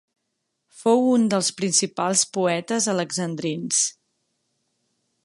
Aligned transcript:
Fou 0.77 1.03
un 1.17 1.27
dels 1.33 1.51
principals 1.59 2.25
poetes 2.39 2.87
alexandrins. 2.97 3.83